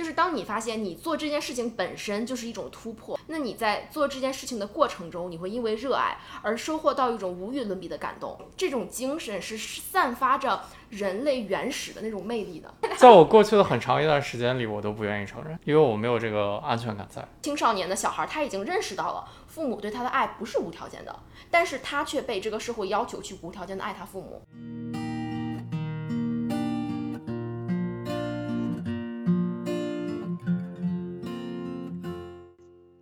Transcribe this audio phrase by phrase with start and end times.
[0.00, 8.34] 就是当你发现你做这件事情本身就是一种突破，那你在做这件事情的过程中，你会因为热爱而收获到一种无与伦比的感动。
[8.56, 10.58] 这种精神是散发着
[10.88, 12.74] 人类原始的那种魅力的。
[12.96, 17.22] 在我过去的很长一段时间里，我都不愿意承认，因为我没有这个安全感在。
[17.42, 21.14] 青少年的小孩他已经认识到了父母对他的爱不是无条件的，
[21.50, 25.09] 但是他却被这个社会要求去无条件的爱他父母。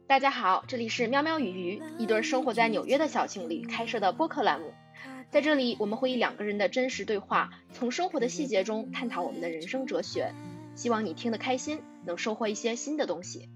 [0.08, 4.72] 大家好，这里是喵喵与鱼，一对生活在纽约的小情侣开设的播客栏目。
[5.30, 10.32] 在这里，我们会以两个人的真实对话，从生活的细节中探讨我们的人生哲学。
[10.74, 13.50] 希望你听得开心，能收获一些新的东西。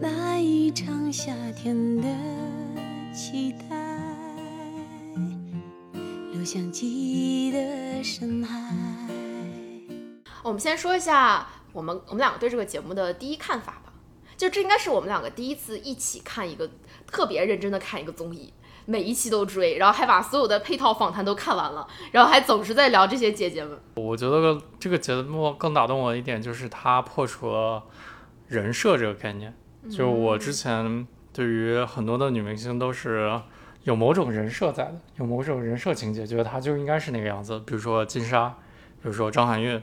[0.00, 2.08] 那一场夏天的
[3.12, 3.76] 期待，
[6.32, 8.74] 留下记忆的深海。
[10.42, 13.87] 我们先说一下我们我们两个对这个节目的第一看法吧。
[14.38, 16.70] 就这应该是我们两个第一次一起看一个
[17.08, 18.54] 特别认真的看一个综艺，
[18.86, 23.76] 每一期都追，然后还把所有的配套访谈都看完了，然后还总是在聊这些姐姐们。
[23.96, 27.82] 我觉得这个节目更打动我一点就是它破除了
[28.46, 29.52] 人设这个概念。
[29.90, 33.40] 就我之前对于很多的女明星都是
[33.82, 37.58] 有某种人设在的，有某种人设情节，觉得她就应该是那个样子。
[37.66, 38.48] 比如说金莎，
[39.02, 39.82] 比如说张含韵，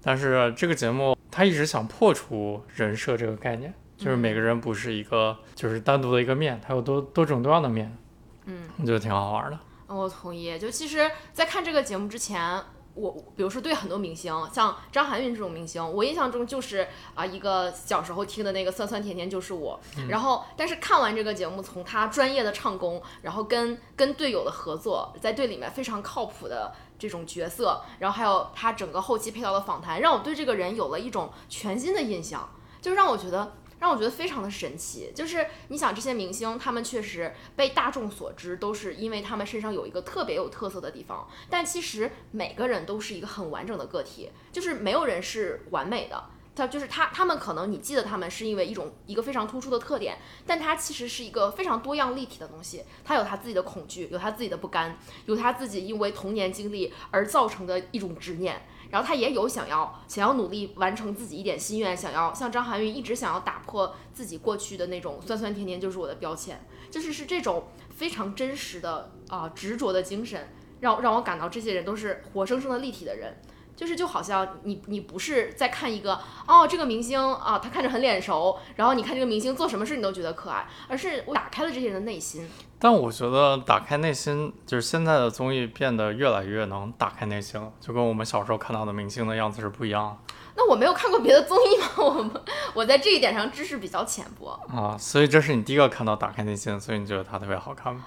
[0.00, 3.74] 但是这个节目它一直想破除人设这个概念。
[3.96, 7.96] 就是每个人不是一个，就是单独的一个面，它有多多种多样的面，
[8.44, 9.58] 嗯，我觉得挺好玩的。
[9.88, 10.58] 我同意。
[10.58, 12.62] 就其实，在看这个节目之前，
[12.94, 19.80] 我比如说对很多明星，像张含韵这种明星，我印象中就是啊，一个小时候听的那个酸酸甜甜就是我。
[20.08, 32.48] 然后，但是看完这个节目，从他专业的唱功，然后跟跟队友的合作，在队里面非常靠谱的这种角色，然后还有他整个后期配套的访谈，让我对这个人有了一种全新的印象，
[32.82, 33.54] 就让我觉得。
[33.78, 41.28] 让我觉得非常的神奇，就是你想这些明星，他们确实被大众所知，都是因为他们身上有一个特别有特色的地方。
[41.50, 46.30] 但其实每个人都是一个很完整的个体，就是没有人是完美的。
[46.54, 52.82] 他就是他，他们可能你记得他们是因为一种一个非常突出的特点，但他其实是一个非常多样立体的东西。
[53.04, 58.66] 他有他自己的恐惧，有他自己的不甘，有他自己因为童年经历而造成的一种执念。
[58.90, 70.48] 然后他也有想要想要努力完成自己一点心愿，想要像张含韵一直想要打破自己过去的那种酸酸甜甜就是我的标签，就是是这种非常真实的啊执着的精神，
[70.80, 73.36] 让让我感到这些人都是活生生的立体的人。
[73.76, 82.48] 就是就好像你你不是在看一个哦这个明星啊他看着很脸熟，然后你看这个明星做什么事你都觉得可爱，而是我打开了这些人的内心。
[82.78, 90.34] 但我觉得打开内心，就是现在的综艺变得越来越能打开内心了，就跟我们小时候看到的明星的样子是不一样的。
[90.56, 91.86] 那我没有看过别的综艺吗？
[92.04, 92.30] 我们
[92.72, 98.04] 我在这一点上知识比较浅薄啊，所以这是你第一个看到打开内心，所以你觉得它特别好看吗？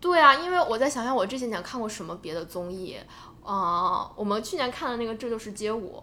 [0.00, 2.96] 对啊，因为我在想想我这些年看过什么别的综艺。
[3.50, 5.96] 啊，我们去年看的那个《这就是街舞》，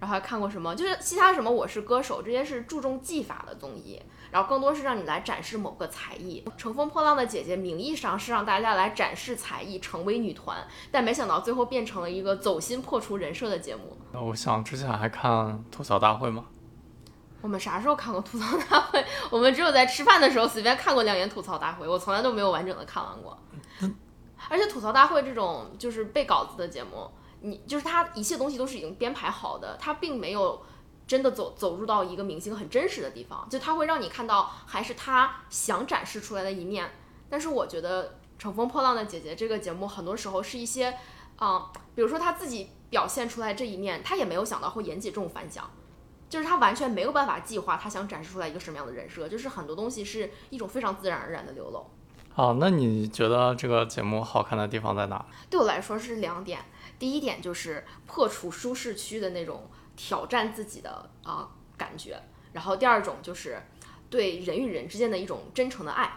[0.00, 0.74] 然后还看过什么？
[0.74, 6.42] 就是其他什么《我是歌手》这些是注重技法的综艺，然后更多是让你来展示某个才艺。
[6.56, 10.58] 《乘风破浪的姐姐》名义上是让大家来展示才艺，成为女团，
[10.90, 13.96] 但没想到最后变成了一个走心破除人设的节目。
[14.12, 16.46] 那我想之前还看吐槽大会吗？
[17.40, 19.04] 我们啥时候看过吐槽大会？
[19.30, 23.38] 我们只有在吃饭的时候随便看过两眼吐槽大会，我从来都没有完整的看完过。
[24.48, 27.10] 而且吐槽大会这种就是背稿子的节目，
[27.40, 30.62] 你就是他一切东西都是已经编排好的，他并没有
[31.06, 36.90] 真的走走入到一个明星很真实的地方，就他会让你看到还是他想展示出来的一面。
[37.30, 40.96] 但是我觉得《乘风破浪的姐姐》这个节目很多时候是一些，
[41.36, 45.70] 啊，比如说他自己表现出来这一面，他也没有想到会引起这种反响，
[46.30, 51.84] 就是他完全没有办法计划他想展示出来一个什么样的人设，就是很多东西是一种非常自然而然的流露。
[52.38, 55.26] 哦，那你觉得这个节目好看的地方在哪？
[55.50, 56.60] 对我来说是两点，
[56.96, 62.22] 第一点就是破除舒适区的那种挑战自己的啊感觉，
[62.52, 63.60] 然后第二种就是
[64.08, 66.12] 对人与人之间的一种真诚的爱，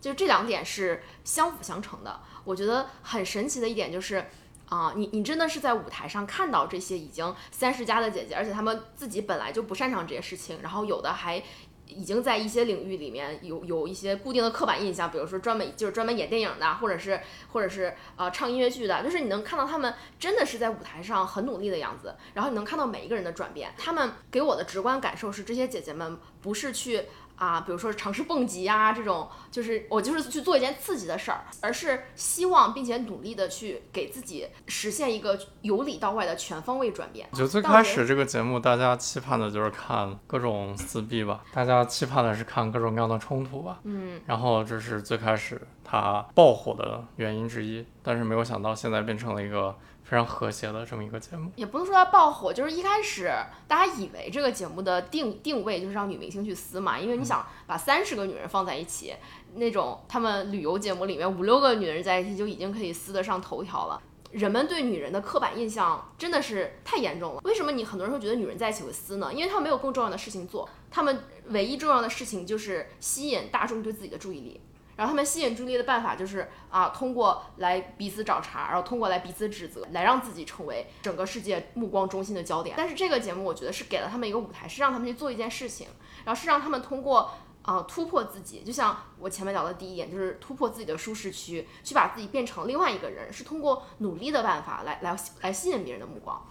[0.00, 2.20] 就这两点是相辅相成的。
[2.44, 4.24] 我觉得很神奇的一点就是
[4.68, 11.42] 啊，你你真的是在舞台上看到这些已经三十加的姐姐，而且她们自己本来就不擅长这些事情，然后有的还。
[11.88, 17.20] 已经在一些领域里面有有一些固定的刻板印象，比如说专门就是专门演电影的，或者是
[17.52, 23.72] 或者是呃唱音乐剧的，就是你能看到他们真的是在舞台上很努力的样子，然后你能看到每一个人的转变。
[23.76, 27.04] 他们给我的直观感受是，这些姐姐们不是去
[27.38, 37.28] 啊，比如说尝试蹦极啊这种，就是我就是去做一件刺激的事儿，而是希望并且努力的去给自己实现一个由里到外的全方位转变。
[37.32, 49.76] 就最开始这个节目，大家期盼的就是看各种撕逼吧，大家期盼的是看各种各样的冲突吧，嗯，然后这是最开始它爆火的原因之一，但是没有想到现在变成了一个
[50.08, 51.52] 非常和谐的这么一个节目。
[51.56, 53.30] 也不能说它爆火，就是一开始
[53.66, 59.14] 大家以为这个节目的定定位就是让女明星去撕嘛，因为你想把三十个女人放在一起，
[59.56, 64.00] 那种他们旅游节目里面五六个女人在一起就已经可以撕得上头条了。
[64.30, 67.40] 人们对女人的刻板印象真的是太严重了。
[67.44, 69.32] 为什么你很多人会觉得女人在一起会撕呢？
[69.32, 74.60] 因为她们没有更重要的事情做，她们唯一重要的事情就是吸引大众对自己的注意力。
[74.98, 82.74] 然后他们吸引注意力的办法就是啊，通过来彼此找茬，然后通过来彼此指责，来让自己成为整个世界目光中心的焦点。
[82.76, 85.86] 但是这个节目，我觉得是给了他们一个舞台，是让他们去做一件事情，
[86.24, 87.30] 然后是让他们通过
[87.62, 96.44] 啊突破自己，就像我前面聊的第一点，就是突破自己的舒适区，去把自己变成另外一个人，是通过努力的办法来来来吸引别人的目光。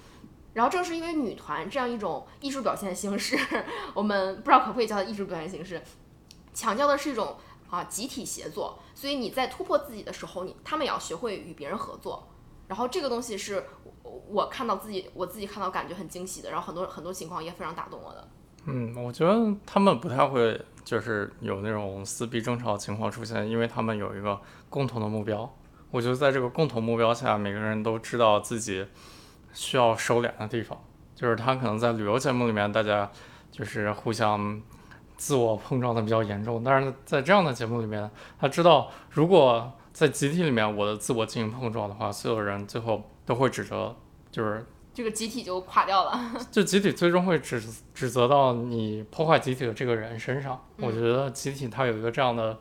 [0.53, 3.37] 然后正是因为女团这样一种艺术表现形式，
[3.93, 5.79] 我们不知道可不可以叫它艺术表现形式，
[6.51, 7.37] 强调的是一种
[7.69, 8.79] 啊集体协作。
[8.93, 12.27] 所以你在突破自己的时候，你他们也要学会与别人合作。
[12.67, 13.63] 然后这个东西是
[14.03, 18.27] 我我看到自己我自己看到感觉很惊喜的，然后很多很多情况也非常打动我的。
[18.65, 24.37] 嗯，我觉得他们不太会就是有那种撕逼争吵情况出现，因为他们有一个
[24.69, 25.49] 共同的目标。
[25.89, 28.85] 我觉得在这个共同目标下，每个人都知道自己
[29.53, 30.77] 需要收敛的地方。
[31.15, 33.09] 就是他可能在旅游节目里面，大家
[33.49, 34.61] 就是互相
[35.17, 38.09] 自我碰撞的比较严重，但是在这样的节目里面，
[38.39, 43.95] 他知道如果在集体里面我的自我进行碰撞的话，所有人最后都会指责，
[44.31, 46.31] 就是这个集体就垮掉了。
[46.51, 47.61] 就集体最终会指
[47.93, 50.63] 指责到你破坏集体的这个人身上。
[50.77, 52.57] 我觉得集体它有一个这样的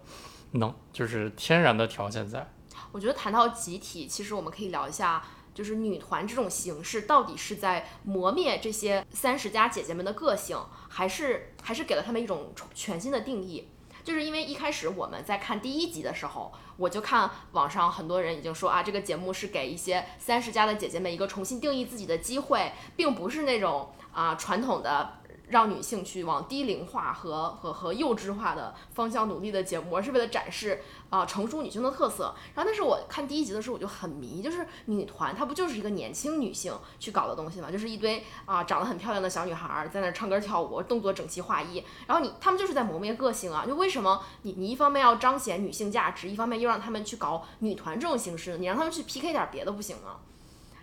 [0.53, 2.51] 能，就是天然的条件在。
[2.93, 5.23] 我觉得谈到集体，其实我们可以聊一下，
[5.57, 13.67] 就是女团这种形式到底是在磨灭这些三十加姐姐们的个性，还是还是给了她们一种全新的定义？
[14.05, 25.15] 就是因为一开始我们在看第一集的时候，我就看网上很多人已经说啊，这个节目是给一些三十加的姐姐们一个重新定义自己的机会，并不是那种啊传统的
[25.49, 32.35] 让女性去往低龄化和和和幼稚化的方向努力的节目，而是为了展示啊、成熟女性的特色。
[32.55, 41.83] 然后，但是我看第一集的时候我就很迷，就是女团它不就是一个年轻女性去搞的东西嘛，就是一堆啊、长得很漂亮的小女孩儿在那唱歌跳舞，动作整齐划一。
[42.07, 50.17] 然后你他们就是在磨灭个性啊，就为什么你你一方面要彰显女性价值，一方面又让他们去搞女团这种形式，你让他们去 PK 点别的不行吗？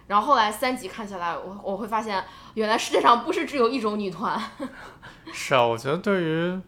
[0.08, 2.24] 然后后来三集看下来，我我会发现，
[2.56, 4.42] 原来世界上不是只有一种女团。
[5.32, 6.60] 是啊，我觉得对于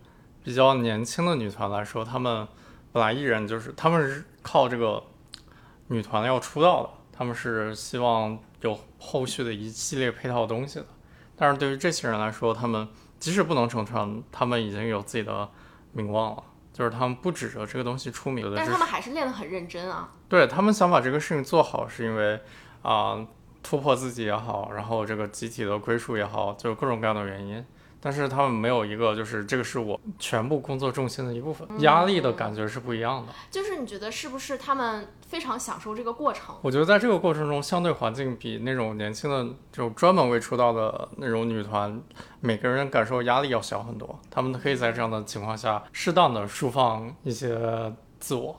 [0.44, 2.48] 比较年轻的女团来说，她们
[2.92, 5.04] 本来艺人就是她们是靠这个
[5.88, 10.86] 女团要出道的，她们是希望有后续的一系列配套东西的。
[11.36, 12.88] 但是对于这些人来说，他们
[13.20, 15.50] 即使不能成团，他们已经有自己的
[15.92, 20.10] 名望了，就是他们不指着这个东西出名的，但是他们还是练得很认真啊。
[20.30, 22.42] 对他们想把这个事情做好，是因为
[22.86, 23.26] 啊、
[23.64, 27.66] 突破自己也好，然后这个集体的归属也好，就是各种各样的原因。
[28.00, 33.34] 但是他们没有一个，就是这个是我全部工作重心的一部分，压力的感觉是不一样的。
[33.50, 36.56] 就是你觉得是不是他们非常享受这个过程？
[36.62, 42.00] 我觉得在这个过程中，相对环境比那种年轻的这种专门为出道的那种女团，
[42.42, 44.20] 每个人感受压力要小很多。
[44.30, 47.58] 他们可以在这样的情况下，适当的释放一些
[48.20, 48.56] 自我。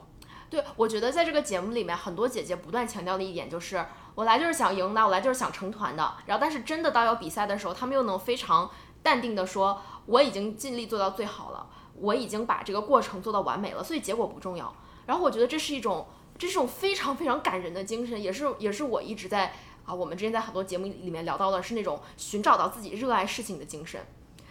[0.49, 3.85] 对，我觉得在这个节目里面，很多姐姐不断强调的一点就是，
[4.17, 6.15] 我来就是想赢的，我来就是想成团的。
[6.25, 8.67] 然后，但是真的到要比赛的时候，他们又能非常
[9.03, 14.73] 淡定的说，我已经尽力做到最好了，我已经把这个过程做到完美了，所以结果不重要。
[15.05, 19.53] 然后，我觉得这是一种，这是一种非常非常感人的精神，也是也是我一直在
[19.85, 24.01] 啊，我们之前在很多节目里面聊到的是那种寻找到自己热爱事情的精神。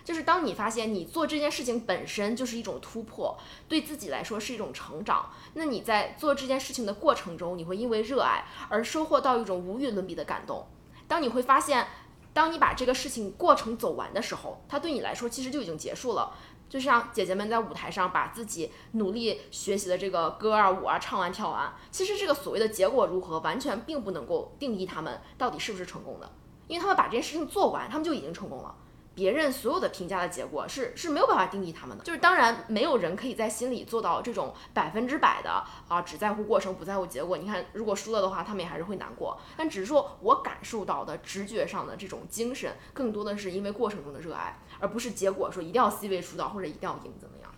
[0.06, 3.36] 就是当你发现你做这件事情本身就是一种突破，
[3.68, 10.64] 对自己来说是一种成长，那你在做这件事情的过程中，你会因为热爱而收获到一种无与伦比的感动。
[11.08, 11.88] 当你会发现，
[12.32, 16.32] 当你把这个事情过程走完的时候，它对你来说其实就已经结束了。
[16.68, 26.30] 就像姐姐们在舞台上把自己努力学习的这个歌啊、舞啊唱完跳完，其实这个所谓的结果如何，完全并不能够定义他们到底是不是成功的，
[26.68, 28.72] 因为他们把这件事情做完，他们就已经成功了。
[29.16, 37.38] 别人所有的评价的结果是是没有办法定义他们的，就是当然没有人可以在心里做到这种百分之百的啊，只在乎过程不在乎结果。
[37.38, 39.40] 你看，如果输了的话，他们也还是会难过。
[39.56, 47.50] 但只是说我感受到的直觉上的这种精神，更多的是因为过程中的热爱，而不是结果说一定要 C 位出道或者一定要赢怎么样。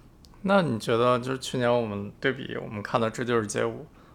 [0.42, 3.72] 那你觉得就是去年我们对比我们看的《这就是街舞》，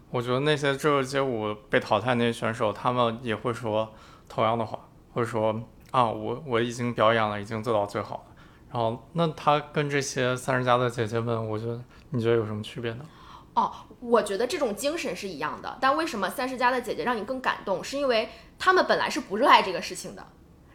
[0.08, 3.92] 我觉得那些《这就是街舞》被淘汰那些选手，他们也会说
[4.26, 4.78] 同样的话，
[5.12, 5.60] 会说
[5.94, 8.34] 啊，我我已经表演了，已经做到最好了。
[8.72, 13.06] 然后那他跟这些三十加的姐姐们，我觉得你觉得有什么区别呢？
[13.54, 13.70] 哦，
[14.00, 17.84] 我觉得这种精神是一样的，但为什么三十加的姐姐让你更感动？
[17.84, 20.26] 是因为她们本来是不热爱这个事情的，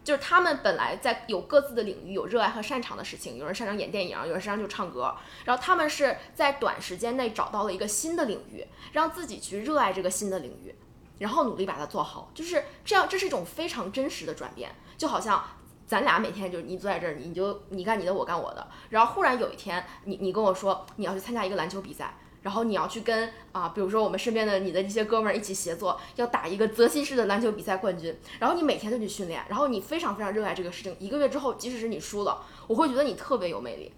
[0.05, 10.73] 就是她们本来在有各自的领域有热爱和擅长的事情，有人擅长演电影，有人擅长就唱歌，然后她们是在短时间内找到了一个新的领域，让自己去热爱这个新的领域，
[11.19, 15.43] 然后努力把它做好，就是这样，这是一种非常真实的转变，就好像。
[15.89, 18.67] 咱俩每天就你坐在这儿，你就你干你的，我干我的。
[18.91, 28.15] 然后忽然有一天，你你跟我说你要去参加一个篮球比赛，然后你要去跟啊，比如说我们身边的你的一些哥们儿一起协作，要打一个泽西市的篮球比赛冠军。
[28.37, 30.95] 然后你每天都去训练，然后你非常非常热爱这个事情。
[30.99, 33.91] 一个月之后，即使是你输了，我会觉得你特别有魅力，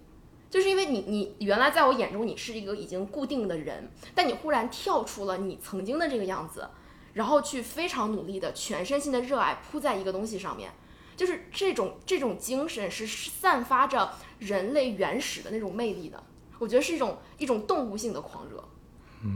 [0.50, 6.70] 就是因为你你原来在我眼中你是一个已经固定的人，但你忽然跳出了你曾经的这个样子，
[7.14, 10.72] 然后去非常努力的全身心的热爱扑在一个东西上面。
[11.18, 16.24] 就是这种这种精神是散发着人类原始的那种魅力的，
[16.58, 18.64] 我觉得是一种一种动物性的狂热。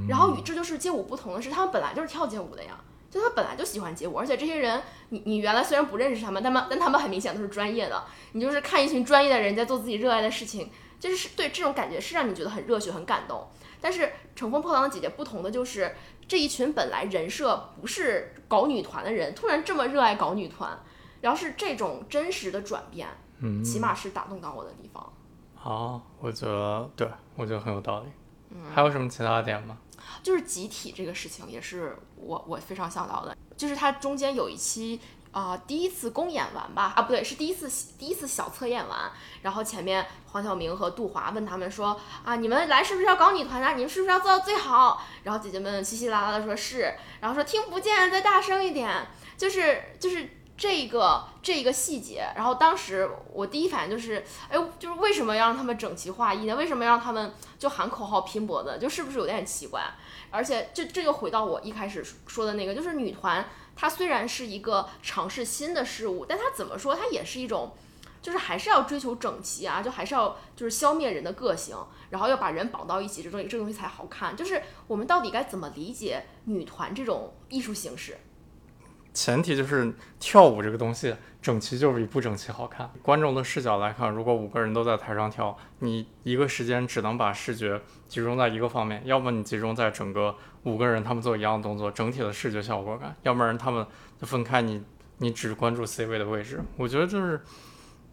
[0.09, 8.03] 然后与这就是街舞不同的是，他们本来就是跳街舞的呀，就他本来就喜欢街舞，而且这些人，你你原来虽然不认识他们，他们但他们很明显都是专业的。
[8.31, 13.47] 你就是看一群专业的人在做自己热爱的事情，就是对这种感觉是让你觉得很热血很感动。
[13.79, 15.95] 但是乘风破浪的姐姐不同的就是
[16.27, 20.77] 这一群本来人设不是搞女团的人，突然这么热爱搞女团。
[21.21, 23.07] 然后是这种真实的转变，
[23.39, 25.11] 嗯，起码是打动到我的地方。
[25.55, 28.09] 好，我觉得对，我觉得很有道理。
[28.51, 29.75] 嗯，还有什么其他的点吗？
[30.21, 33.35] 就是集体这个事情，也是我我非常想到的。
[33.57, 34.99] 就是它中间有一期
[35.35, 39.11] 啊，第一次公演完吧，啊不对，是第一次第一次小测验完。
[39.41, 43.73] 然后前面黄晓明和杜华问他们说啊，你们来是不是要搞女团啊？
[43.73, 45.03] 你们是不是要做到最好？
[45.23, 48.89] 然后姐姐们稀稀拉拉的说是，然后说听不见，再大声一点。
[49.37, 50.29] 就是就是。
[50.57, 56.55] 这个这个细节，然后当时我第一反应就是，哎，就是为什么要让他们整齐划一呢？
[56.55, 58.77] 为什么要让他们就喊口号拼搏呢？
[58.77, 59.83] 就是不是有点奇怪？
[60.31, 63.45] 而且这这就回到我一开始说的那个，就是女团，
[63.75, 67.73] 它虽然是一个尝试新的事物，但它怎么说，它也是一种，
[68.21, 71.75] 就是还是要追求整齐啊，就还是要就是消灭人的个性，
[72.11, 74.37] 然后要把人绑到一起，这东这东西才好看。
[74.37, 78.17] 就是我们到底该怎么理解女团这种艺术形式？
[79.15, 82.91] 前提就是跳舞这个东西整齐就比不整齐好看。
[83.01, 93.87] 观众的视角来看，如果五个人都在台上跳，你一个时间只能把视觉集中在一个方面，要么你集中在整个五个人他们做一样的动作，整体的视觉效果感；要不然他们
[94.19, 94.83] 就分开，你
[95.19, 96.61] 你只关注 C 位的位置。
[96.75, 97.41] 我觉得就是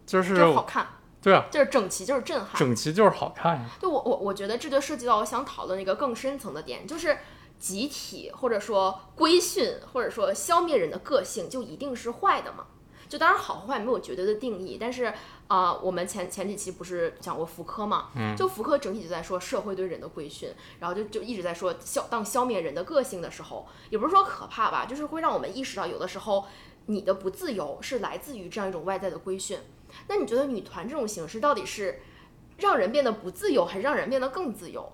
[0.05, 0.87] 就是好看，
[1.21, 3.69] 对啊，就是整齐就是震撼，整齐就是好看呀。
[3.81, 7.17] 就我我我觉得这就涉及到我想讨论一个更深层的点，就是。
[7.63, 12.65] 集体或者说规训或者说消灭人的个性就一定是坏的吗？
[13.07, 15.13] 就当然好坏没有绝对的定义，但是
[15.47, 18.09] 啊，我们前前几期不是讲过福柯嘛？
[18.17, 20.49] 嗯，就福柯整体就在说社会对人的规训，
[20.81, 26.45] 然后就就一直在说消当消灭人的个性的时候，也不是说可怕吧，就是会让我们意识到有的时候
[26.87, 29.57] 你的不自由是来自于这样一种外在的规训。
[30.09, 32.01] 那你觉得女团这种形式到底是
[32.57, 34.91] 让人变得不自由，还是让人变得更自由？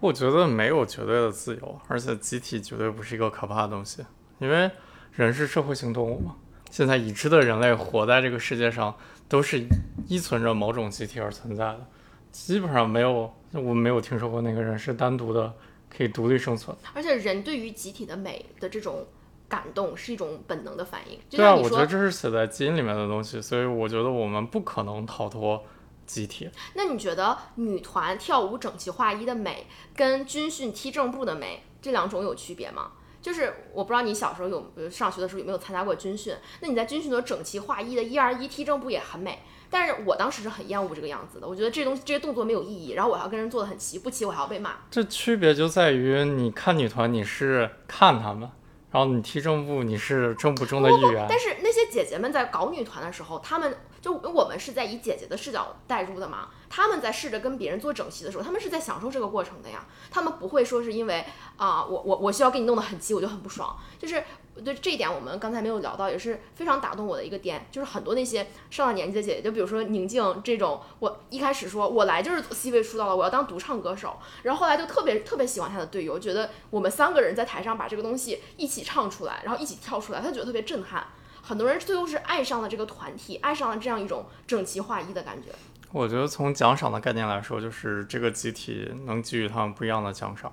[0.00, 4.04] 我觉得没有绝对的自由，而且集体绝对不是一个可怕的东西，
[4.38, 4.70] 因为
[5.12, 6.36] 人是社会性动物嘛。
[6.70, 8.94] 现在已知的人类活在这个世界上，
[9.28, 9.66] 都是
[10.06, 11.86] 依存着某种集体而存在的，
[12.30, 15.52] 基本上没有，我没有听说过那个人是单独的
[15.88, 16.76] 可以独立生存。
[16.92, 19.06] 而且人对于集体的美的这种
[19.48, 21.18] 感动是一种本能的反应。
[21.30, 25.64] 对啊，我觉得这是写在基因里面的东西，所以我觉得我们不可能逃脱。
[26.06, 32.92] 集体，那你觉得女团跳舞整齐划一的美，跟军训踢正步的美这两种有区别吗？
[33.20, 36.32] 就是我不知道你小时候有上学的时候有没有参加过军训？
[36.60, 44.76] 那你在军训的时候整齐划一的一二一踢正步也很美，但是我当时是很厌恶这个样子的，我觉得这东西这些动作没有意义，然后我要跟人做的很齐，不齐我还要被骂。
[44.92, 48.48] 这区别就在于你看女团你是看他们。
[48.96, 51.26] 然后你踢正步，你是正步中的一员。
[51.28, 56.48] 但是那些姐姐们在搞女团的时候，她们就我们是在以姐姐的视角带入的嘛。
[56.70, 59.84] 她们在试着跟别人做整齐的时候，她们是在享受这个过程的呀。
[60.10, 61.22] 她们不会说是因为
[61.58, 63.76] 啊，我我我需要给你弄得很齐，我就很不爽。
[63.98, 64.24] 就是
[64.64, 67.66] 对这一点，我们刚才没有聊到，也是非常打动我的一个点。
[67.70, 81.06] 就是很多那些上了年纪的姐姐，就比如说宁静这种，我一开始说我来就是 C 位出道了，我要当独唱歌手，然后后来就特别特别喜欢她的队友，觉得我们三个人在台上把这个东西一起唱出来，然后一起跳出来，她觉得特别震撼。
[81.42, 85.50] 很多人最后是爱上了这个团体，爱上了这样一种整齐划一的感觉。
[85.92, 90.52] 我觉得从奖赏的概念来说，就是这个集体能给予他们不一样的奖赏。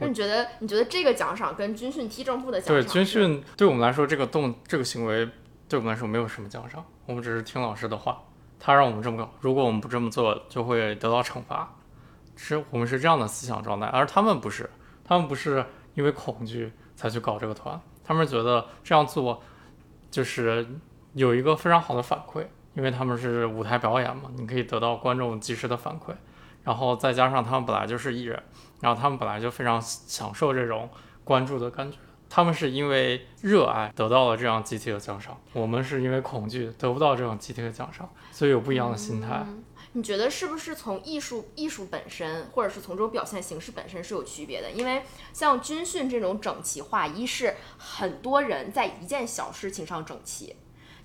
[0.00, 5.28] 那你觉得你觉得这个奖赏跟军训踢正步的奖对赏对军训对我们来说，这个动这个行为
[5.68, 8.22] 对我们来说没有什么奖赏，我们只是听老师的话，
[8.58, 11.76] 他让我们这么搞，如果我们不这么做，就会得到惩罚。
[12.42, 14.70] 是我们是这样的思想状态，而他们不是，
[15.04, 15.62] 他们不是
[15.94, 19.42] 因为恐惧才去搞这个团，他们觉得这样做
[20.10, 20.66] 就是
[21.12, 26.14] 有一个非常好的反馈，因为他们是舞台表演嘛，你可以得到观众及时的反馈，
[26.64, 28.42] 然后再加上他们本来就是艺人，
[28.80, 30.88] 然后他们本来就非常享受这种
[31.24, 31.98] 关注的感觉。
[32.28, 39.44] 他们是因为热爱得到了这样集体的奖赏，我们是因为恐惧得不到这种集体的奖赏，所以有不一样的心态。
[39.94, 44.70] 你觉得是不是从艺术艺术本身，或者是从这种表现形式本身是有区别的？
[44.70, 50.54] 因为像军训这种整齐划一，是很多人在一件小事情上整齐。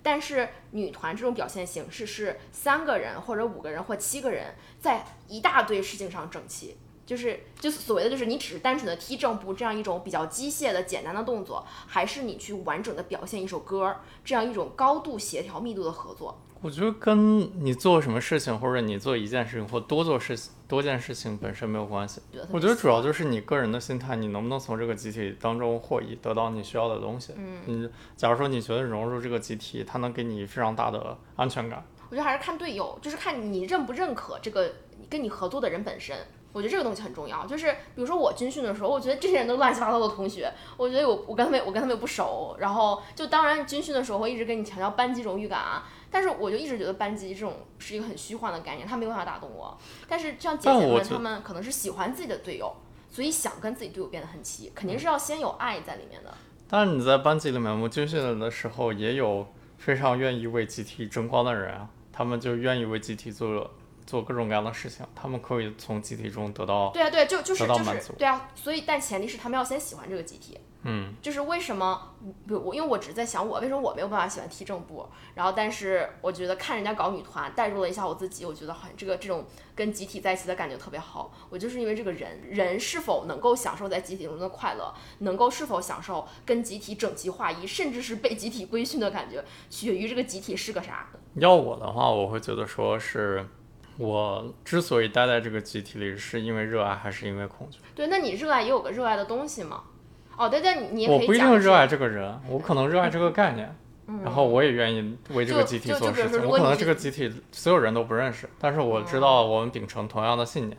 [0.03, 16.41] 但是女团这种表现形式是三个人或者五个人或七个人在一大堆事情上整齐，就是就所谓的就是你只是单纯的踢正步这样一种比较机械的简单的动作，还是你去完整的表现一首歌这样一种高度协调密度的合作？
[16.61, 22.19] 我觉得跟你做什么事情，或者你做一件事情或多做事情、多件事情本身没有关系。
[22.49, 27.33] 我觉得主要就是你个人的心态，你能不能从这个集体当中获益，得到你需要的东西。
[27.37, 34.73] 嗯，你假如说你觉得融入这个集体，它能给你非常大的安全感，我觉得还是看队友，就是看你认不认可这个
[35.07, 36.17] 跟你合作的人本身。
[36.55, 49.77] 我觉得这个东西很重要，就是比如说我军训的时候，我觉得这些人都乱七八糟的同学，我觉得我我跟他们我跟他们又不熟，然后就当然军训的时候会一直跟你强调班级荣誉感啊，但是我就一直觉得班级这种是一个很虚幻的概念，他没有办法打动我。
[50.07, 52.73] 但是像姐姐们，但我觉她们可能是喜欢自己的队友，
[53.11, 56.33] 所以想跟自己队友变得很齐，肯定是要先有爱在里面的。
[56.69, 59.45] 但是你在班级里面，我们军训的时候也有
[59.77, 63.69] 非常愿意为集体争光的人啊，他们就愿意为集体做
[64.05, 70.59] 做各种各样的事情，他们可以从集体中得到，对啊，对啊，就就是就是对啊，所以但前提是他们要先喜欢这个集体。
[70.87, 72.13] 嗯，就是为什么，
[72.45, 81.33] 比如我，因为我只是在想我为什么我没有办法喜欢踢正步，然后但是我觉得看人家搞女团，带入了一下我自己，我觉得很这个这种跟集体在一起的感觉特别好。
[81.49, 91.09] 我就是因为这个人，人是否能够享受在集体中的快乐，能够是否享受跟集体整齐划一，甚至是被集体规训的感觉，取决于这个集体是个啥。
[91.37, 93.43] 要我的话，我会觉得说是
[93.97, 97.79] 我之所以待在这个集体里，是因为热爱还是因为恐惧？
[97.93, 99.83] 对，那你热爱也有个热爱的东西嘛？
[100.37, 103.75] 哦，对对，你我不一定热爱这个人，我可能热爱这个概念。
[104.23, 106.47] 然后我也愿意为这个集体做事情。
[106.47, 110.77] 我可能这个集体所有人都不认识，但是我知道我们秉承同样的信念，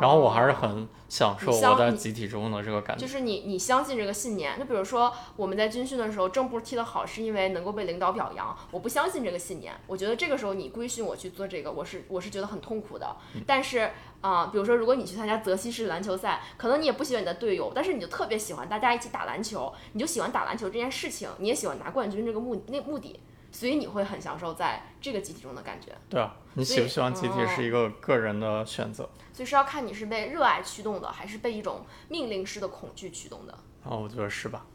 [0.00, 3.08] 然后我还是很享受我在集体中的这个感觉就。
[3.08, 4.58] 是你你相信这个信念。
[4.58, 8.56] 就比如说我们在军训的时候，正步踢得好，是因为能够被领导表扬。
[8.70, 13.16] 我不相信这个信念，我觉得这个时候你规训我去做这个，我是我是觉得很痛苦的。
[13.46, 13.90] 但是
[14.22, 23.20] 啊、比如说如果你去参加泽西市篮球赛，可能你也不喜欢你的队友，但是你就特别喜欢大家一起打篮球，你就喜欢打篮球这件事情，你也喜欢拿冠军这个目那目的，
[23.56, 25.90] 所以你会很享受在这个集体中的感觉。
[26.10, 29.08] 对啊，你喜不喜欢集体哦是一个个人的选择。
[29.32, 33.58] 所以是要看你是被热爱驱动的，还是被一种命令式的恐惧驱动的。
[33.84, 34.66] 哦，我觉得是吧？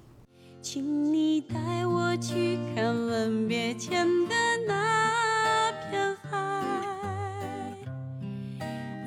[0.63, 4.35] 请你带我去看吻别前的
[4.67, 6.63] 那片海，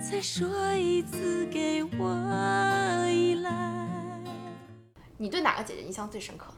[0.00, 3.50] 再说一次给我依赖。
[5.16, 6.54] 你对哪个姐姐印象最深刻？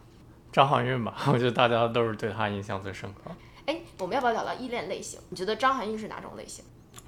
[0.57, 3.31] 张含韵吧，我觉得大家都是对她印象最深刻。
[3.67, 5.21] 哎，我们要不要聊聊依恋类型？
[5.29, 6.65] 你觉得张含韵是哪种类型？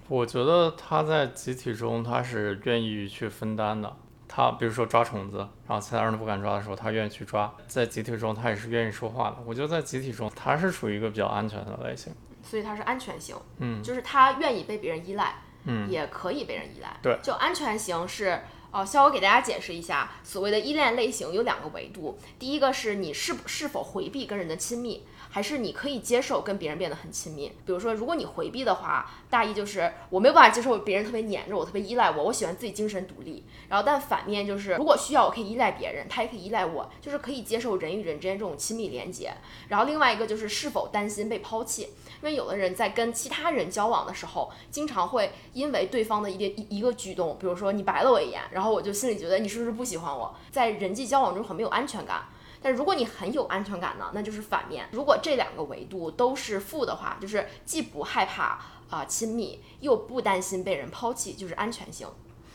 [0.06, 3.90] 我觉得她在集体中，她是愿意去分担的。
[4.28, 7.50] 她比如说抓虫子，然后其他人都不敢抓的时候，她愿意去抓。
[7.66, 9.38] 在集体中，她也是愿意说话的。
[9.46, 12.12] 我觉得在集体中，她是属于一个比较安全的类型。
[12.42, 16.94] 所以她是安全型，嗯就是她愿意被别人依赖，嗯，也可以被人依赖。
[17.00, 18.38] 对就安全型是。
[18.70, 22.18] 哦，需要我给大家解释一下，所谓的依恋类型有两个维度。
[22.38, 27.52] 第一个是你是是否回避跟人的亲密，还是你可以接受跟别人变得很亲密。
[27.66, 33.44] 比如说，如果你回避的话，大意就是我没有办法接受别人特别黏着我，特别依赖我，我喜欢自己精神独立。
[33.68, 39.32] 然后，但反面就是，如果需要，我可以依赖别人，他也可以依赖我，就是可以接受人与人之间这种亲密连接。
[39.68, 52.22] 然后，另外一个就是是否担心被抛弃，因为有的人在跟其他人交往的时候，经常会因为对方的一个一一个举动，比如说你白了我一眼，然后我就心里觉得你是不是不喜欢我，在人际交往中很没有安全感。
[52.60, 54.88] 但如果你很有安全感呢，那就是反面。
[54.92, 58.58] 如果这两个维度都是负的话，就是既不害怕
[58.90, 62.08] 啊、亲密，又不担心被人抛弃，就是安全型。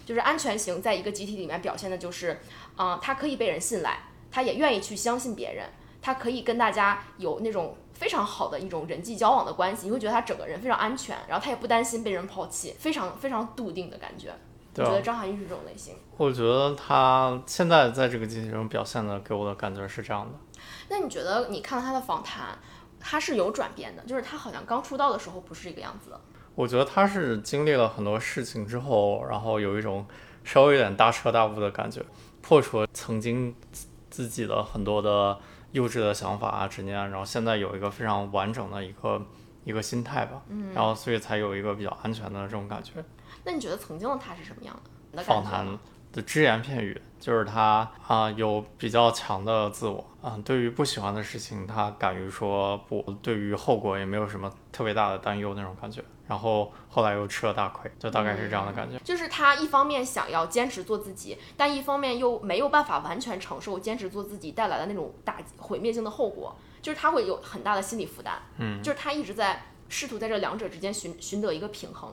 [0.05, 2.41] 就是安全型在一个集体里面表现的就是，
[2.75, 5.65] 啊、他可以被人信赖，他也愿意去相信别人，
[6.01, 14.33] 他可以跟大家有那种非常好的一种人际交往的关系，你会觉得他整个人非常安全，然后他也不担心被人抛弃，非常非常笃定的感觉。
[14.75, 15.95] 我对啊觉得张含韵是这种类型。
[16.17, 20.61] 我觉得他现在在这个机器中表现的给我的感觉是这样的。
[20.89, 22.57] 那你觉得你看了他的访谈，
[22.99, 26.19] 他是有转变的，就是他好像刚出道的时候不是这个样子的。
[26.55, 30.05] 我觉得他是经历了很多事情之后，然后有一种
[30.43, 32.03] 稍微有点大彻大悟的感觉，
[32.41, 35.39] 破除了曾经自自己的很多的
[35.71, 39.19] 幼稚的想法啊、执念，然后现在有一个非常完整的一个
[39.63, 43.03] 一个心态吧，嗯，然后所以才有一个比较安全的这种感觉。
[43.43, 44.73] 那你觉得曾经的他是什么样
[45.11, 45.17] 的？
[45.17, 45.77] 的访谈
[46.11, 56.03] 的只言片语，就是他啊、有比较强的自我啊、对于不喜欢的事情，他敢于说不，对于后果也没有什么特别大的担忧那种感觉。
[56.25, 58.97] 然后后来又吃了大亏，就大概是这样的感觉。
[58.99, 68.41] 就是他一方面想要坚持做自己，但一方面又没有办法完全承受坚持做自己带来的那种打击毁灭性的后果，就是他会有很大的心理负担。
[68.57, 72.11] 嗯，就是他一直在试图在这两者之间寻寻得一个平衡。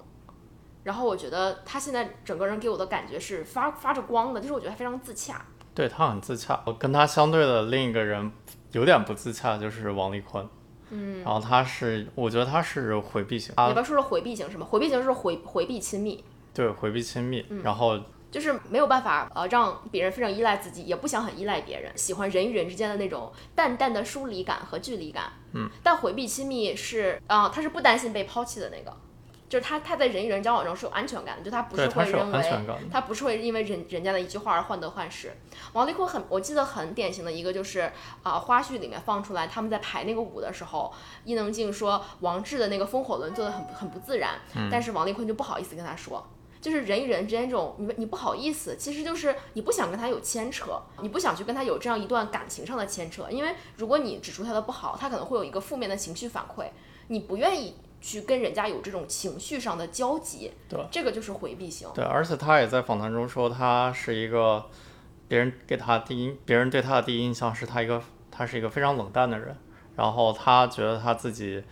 [0.83, 5.45] 然后我觉得他现在整个人给我的感觉是发发着光的，就是我觉得他非常自洽。
[5.75, 6.61] 对他很自洽。
[6.67, 8.31] 我跟他相对的另一个人
[8.73, 10.47] 有点不自洽，就是王丽坤。
[10.91, 14.67] 嗯，然后他是，我觉得他是回避型，他你不要说是回避型是吗？
[14.69, 17.97] 回避型是回回避亲密，对回避亲密，然后
[18.29, 25.33] 就是没有办法呃让别人非常依赖自己，也不想很依赖别人，喜欢人与人之间的那种淡淡的疏离感和距离感。
[25.53, 28.97] 嗯，但回避亲密是啊、呃他是不担心被抛弃的那个，
[29.51, 32.89] 就是他他在人与人交往中是有安全感的，就他不是会认为。
[32.91, 35.33] 他不是会因为人人家的一句话而患得患失。
[35.73, 37.91] 王丽坤很，我记得很典型的一个就是
[38.23, 40.93] 啊、花絮里面放出来，他们在排那个舞的时候，
[41.25, 44.39] 伊能静说王志的那个风火轮做的很很不自然，
[44.71, 46.25] 但是王丽坤就不好意思跟他说。
[46.61, 56.67] 就是人与人之间这种，你你不好意思，其实就是你不想跟他有牵扯，你不想去跟他有这样一段感情上的牵扯，因为如果你指出他的不好，他可能会有一个负面的情绪反馈，
[57.09, 61.89] 你不愿意去跟人家有这种情绪上的交集，对这个就是回避型。
[61.95, 64.65] 对，而且他也在访谈中说，他是一个
[65.29, 69.57] 别人给他第一，别人对他的第一印象是他一个，他是一个非常冷淡的人。
[69.97, 71.63] 然后他觉得他自己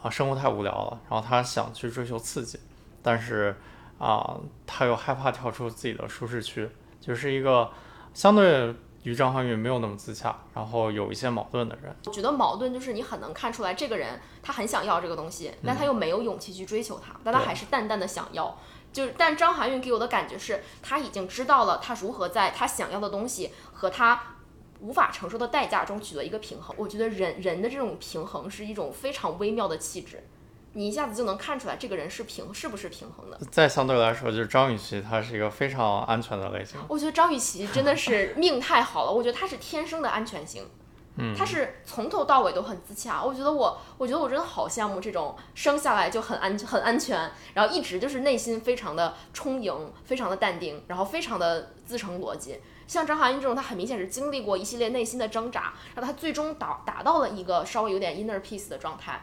[0.00, 2.60] 啊生活太无聊了，然后他想去追求刺激，
[3.02, 3.56] 但是
[3.98, 6.68] 啊他又害怕跳出自己的舒适区，
[7.00, 7.68] 就是一个
[8.14, 11.94] 相对于张含韵没有那么自洽，然后有一些矛盾的人。
[12.06, 18.56] 我觉得矛盾就是你很能看出来，这个人他很想要这个东西，但他又没有勇气去追求它，但他还是淡淡的想要。
[18.92, 24.36] 就是，但张含韵给我的感觉是，他已经知道了他如何在他想要的东西和他
[24.80, 26.76] 无法承受的代价中取得一个平衡。
[26.78, 30.22] 我觉得人人的这种平衡是一种非常微妙的气质，
[30.74, 33.38] 你一下子就能看出来这个人是平是不是平衡的。
[33.50, 36.80] 再相对来说，就是张雨绮，她是一个非常安全的类型。
[36.88, 40.66] 我觉得张雨绮真的是命太好了，我觉得她是天生的安全型。
[41.18, 52.58] 嗯，她是从头到尾都很自洽，我觉得我，我觉得我真的好羡慕这种生下来就很安很安全，然后一直就是内心非常的充盈，非常的淡定，然后非常的自成逻辑。
[52.86, 59.22] 像张含韵这种，她很明显是经历过一系列内心的挣扎，然后她最终达达到了一个稍微有点 inner peace 的状态。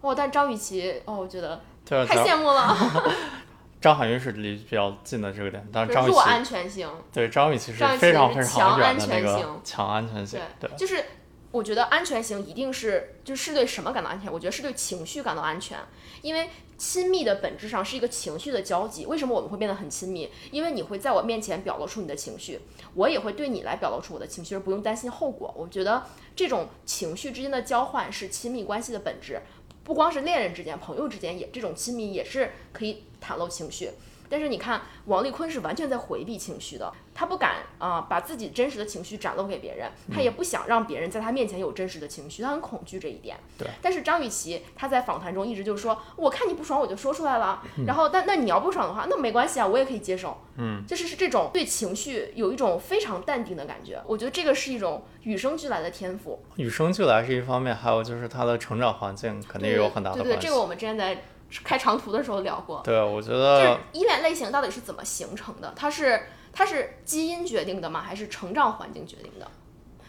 [0.00, 2.76] 哦，但张雨绮，哦，我觉得对，太羡慕了，
[3.80, 6.88] 张含韵是离比较近的这个点，但是张雨绮安全型。
[7.12, 11.04] 对张雨绮是非常非常强常远的那个安全性强安全性，对就是
[11.50, 14.32] 我觉得安全型一定是就是对什么感到安全？
[14.32, 15.78] 我觉得是对情绪感到安全，
[16.22, 19.04] 因为亲密的本质上是一个情绪的交集。
[19.04, 20.30] 为什么我们会变得很亲密？
[20.50, 22.60] 因为你会在我面前表露出你的情绪，
[22.94, 25.52] 我也会对你来表露出我的情绪，而不用担心后果。
[25.56, 29.42] 我觉得这种情绪之间的交换是亲密关系的本质，
[29.82, 33.90] 不光是恋人之间，朋友之间也这种亲密也是可以袒露情绪。
[34.30, 43.36] 但是你看，王丽坤是完全在回避情绪的，他不敢啊、把自己真实的情绪展露给别人，他也不想让别人在他面前有真实的情绪，他很恐惧这一点。
[43.58, 43.68] 对。
[43.82, 50.38] 但是张雨绮她在访谈中一直就说，我看你不爽我就说出来了，然后但那你要不爽的话，那没关系啊，我也可以接受。
[50.56, 56.40] 嗯，就是是这种对情绪有一种非常淡定的感觉，我觉得这个是一种与生俱来的天赋。
[56.56, 60.40] 与生俱来是一方面，还有就是他的成长环境肯定也有很大的对对，对。
[60.40, 61.24] 这个我们之前在
[61.64, 62.80] 开长途的时候聊过。
[62.84, 65.72] 对，我觉得就是依恋类型到底是怎么形成的？
[65.74, 68.00] 它是它是基因决定的吗？
[68.00, 69.46] 还是成长环境决定的？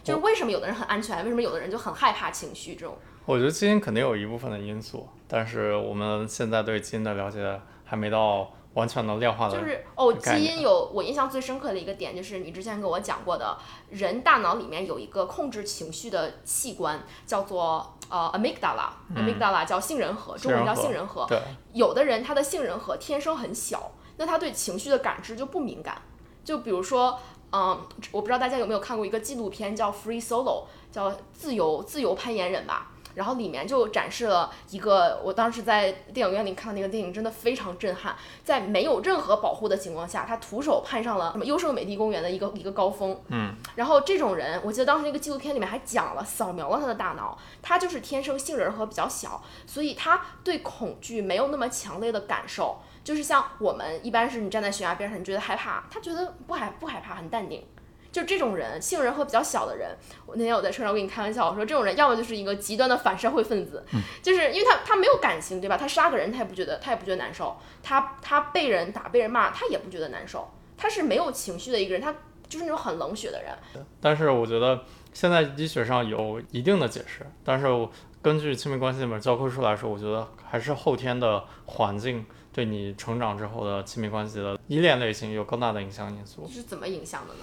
[0.04, 2.97] 就是为什么有的人很安全，为什么有的人就很害怕情绪这种？
[3.25, 9.60] 我觉得基因肯定有一部分的因素，但是我们现在对基因的了解还没到完全能量化的。
[9.60, 13.58] 就是哦，基因有我印象最深刻的一个点，就是你之前跟我讲过的，
[13.90, 21.26] 人大脑里面有一个控制情绪的器官，叫做呃 amygdala，amygdala、叫杏仁核，中文叫杏仁核。
[21.28, 21.40] 对，
[21.74, 26.02] 有的人他的杏仁核天生很小，那他对情绪的感知就不敏感。
[26.44, 27.20] 就比如说，
[27.52, 27.80] 嗯，
[28.12, 32.92] 我不知道大家有没有看过一个纪录片叫《Free Solo》，叫自由自由攀岩人吧。
[33.15, 38.15] 然后里面就展示了一个我当时在电影院里看的那个电影，真的非常震撼。
[38.43, 43.19] 在没有任何保护的情况下，他徒手攀上了什么优胜美地公园的一个 一个高峰。
[43.28, 52.80] 嗯，然后这种人，我记得当时那个纪录片里面还讲了，扫描了他的大脑，他就是天生杏仁核比较小，所以他对恐惧没有那么强烈的感受。
[53.04, 57.65] 就是像我们一般是你站在悬崖边上，你觉得害怕，他觉得不害不害怕，很淡定。
[58.12, 59.95] 就这种人，杏仁核比较小的人，
[60.26, 63.84] 我那天我在车上我跟你开玩笑，我说这种人要么就是一个极端的反社会分子，
[64.21, 65.78] 就是因为他他没有感情，对吧？
[65.78, 72.13] 他杀个人他也不觉得他也不觉得难受，他他被人打被人骂他也不觉得难受，他是没有情绪的一个人，他
[72.50, 73.54] 就是那种很冷血的人。
[74.02, 77.89] 但是我觉得现在医学上有一定的解释，但是我
[78.21, 86.45] 根据亲密关系里面教科书来说，我觉得还是后天的环境对你成长之后的亲密关系的依恋类型有更大的影响因素。
[86.52, 87.39] 是怎么影响的呢？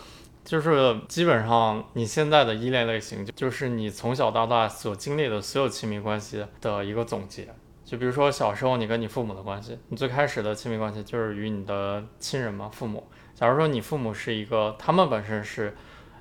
[0.48, 7.46] 就是基本上你现在的依恋类型，就就是你从小到大所经历的所有亲密关系的一个总结。
[7.84, 13.06] 就比如说小时候你跟你父母的关系，你最开始的亲密关系就是与你的亲人嘛，父母。
[13.34, 15.76] 假如说你父母是一个，他们本身是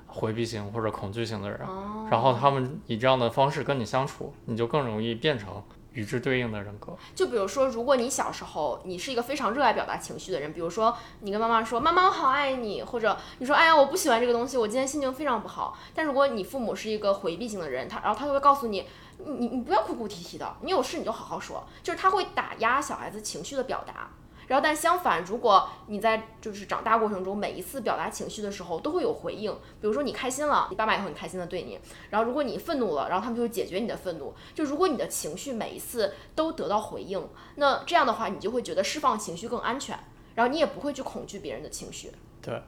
[0.06, 5.62] 回避型或者恐惧型的人，哦然后他们以这样的方式跟你相处，你就更容易变成
[5.98, 6.96] 与之对应的人格。
[7.12, 15.76] 就比如说，如果你小时候你是一个非常热爱表达情绪的人，比如说你跟妈妈说“妈妈我好爱你”，或者你说“哎呀我不喜欢这个东西，我今天心情非常不好”。
[15.92, 18.86] 但如果你父母是一个回避型的人，他然后他就会告诉你，
[19.18, 24.08] 你你你不要哭哭啼啼的，你有事你就好好说，就是他会打压小孩子情绪的表达。
[24.48, 31.76] 然后，但相反，如果你在就是长大过程中，每一次表达情绪的时候都会有回应，比如说你开心了，你爸妈也会很开心的对你；
[32.08, 34.32] 然后如果你愤怒了，然后他们就会解决你的愤怒。
[34.54, 39.98] 就如果你的情绪每一次都得到回应，那这样的话，你就会觉得释放情绪更安全，
[40.34, 42.10] 然后你也不会去恐惧别人的情绪。
[42.40, 42.58] 对，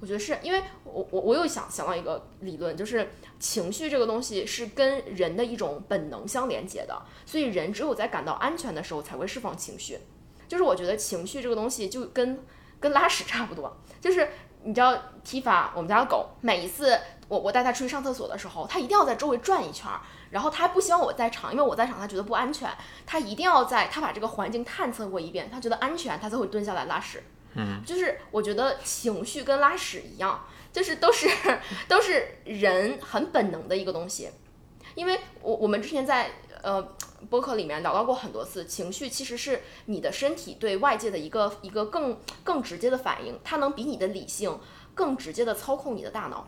[0.00, 9.98] 我觉得是因为我我我又想想到一个理论，就是情绪这个东西是跟人的一种本能相连接的，所以人只有在感到安全的时候才会释放情绪。
[10.50, 12.44] 就是我觉得情绪这个东西就跟
[12.80, 14.28] 跟拉屎差不多，就是
[14.64, 22.68] 你知道提法我们家的狗，每一次我我带它出去上厕所的时候，它一定要在周围转一圈儿，然后它还不希望我在场，因为我在场它觉得不安全，
[23.06, 27.22] 它一定要在它把这个环境探测过一遍，它觉得安全，它才会蹲下来拉屎。
[27.54, 31.28] 嗯，就是我觉得情绪跟拉屎一样，就是都是
[31.86, 34.30] 都是人很本能的一个东西，
[34.94, 36.30] 因为我我们之前在
[36.62, 36.82] 呃
[37.28, 44.58] 播客里面聊到过很多次，情绪其实是你的身体对外界的一个一个更更直接的反应，它能比你的理性
[44.94, 46.46] 更直接的操控你的大脑，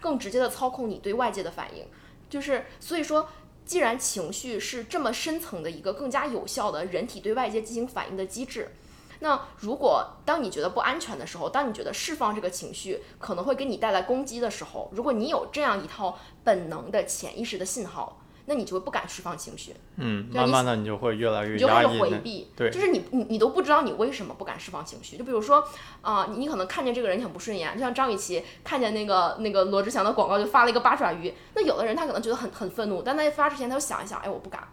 [0.00, 1.86] 更直接的操控你对外界的反应。
[2.28, 3.28] 就是所以说，
[3.64, 8.72] 既然情绪是这么深层的一个更加有效的人体对外界进行反应的机制，
[9.20, 25.16] 那如果当你觉得不安全的时候，当你觉得释放这个情绪可能会给你带来攻击的时候，如果你有这样一套本能的潜意识的信号，那你就会不敢释放情绪，嗯，慢慢的你就会越来越你就开始回避，对就是你你你都不知道你为什么不敢释放情绪。
[25.16, 25.62] 就比如说，
[26.00, 34.66] 啊、你你可能看见这个人你很不顺眼，就像张雨绮看见那个那个罗志祥的广告就发了一个八爪鱼，那有的人他可能觉得很很愤怒，但在发之前他就想一想，哎，我不敢。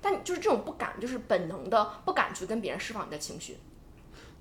[0.00, 3.58] 但就是这种不敢，就是本能的不敢去跟别人释放你的情绪。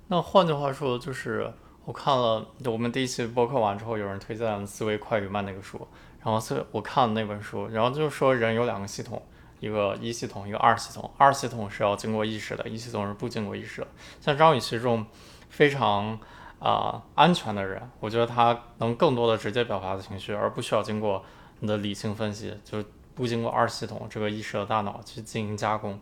[0.07, 1.53] 那换句话说，就是
[1.85, 5.87] 我看了我们第一期播客完之后，有人推荐《思维快与慢》那个书，
[6.23, 9.21] 然后是我看了那本书，然后就是说人有两个系统，
[9.59, 11.09] 一个一系统，一个二系统。
[11.17, 13.87] 二系统是要经过意识的，一系统是不经过意识的。
[14.19, 15.05] 像张雨绮这种
[15.49, 16.19] 非常
[16.59, 21.23] 啊、安全的人，我觉得他能更多的直接表达的情绪，而不需要经过
[21.59, 22.83] 你的理性分析，就
[23.15, 25.99] 不经过二系统这个意识的大脑去进行加工。